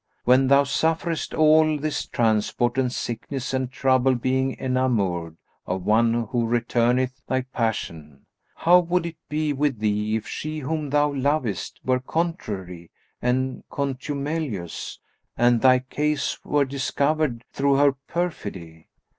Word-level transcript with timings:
When 0.25 0.47
thou 0.47 0.63
sufferest 0.63 1.35
all 1.35 1.77
this 1.77 2.07
transport 2.07 2.79
and 2.79 2.91
sickness 2.91 3.53
and 3.53 3.71
trouble 3.71 4.15
being 4.15 4.57
enamoured 4.59 5.37
of 5.67 5.85
one 5.85 6.23
who 6.31 6.47
returneth 6.47 7.21
thy 7.27 7.41
passion, 7.41 8.25
how 8.55 8.79
would 8.79 9.05
it 9.05 9.17
be 9.29 9.53
with 9.53 9.77
thee 9.77 10.15
if 10.15 10.27
she 10.27 10.57
whom 10.57 10.89
thou 10.89 11.13
lovest 11.13 11.79
were 11.85 11.99
contrary 11.99 12.89
and 13.21 13.63
contumelious, 13.69 14.97
and 15.37 15.61
thy 15.61 15.77
case 15.77 16.43
were 16.43 16.65
discovered 16.65 17.43
through 17.53 17.75
her 17.75 17.91
perfidy?" 18.07 18.87